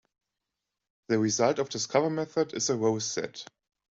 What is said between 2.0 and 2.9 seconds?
method is a